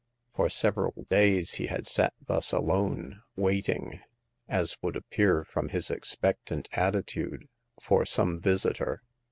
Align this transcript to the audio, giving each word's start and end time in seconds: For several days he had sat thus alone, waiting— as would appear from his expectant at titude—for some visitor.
For 0.33 0.49
several 0.49 1.03
days 1.11 1.53
he 1.57 1.67
had 1.67 1.85
sat 1.85 2.15
thus 2.25 2.51
alone, 2.53 3.21
waiting— 3.35 3.99
as 4.49 4.75
would 4.81 4.95
appear 4.95 5.43
from 5.43 5.69
his 5.69 5.91
expectant 5.91 6.67
at 6.71 6.95
titude—for 6.95 8.05
some 8.07 8.39
visitor. 8.39 9.03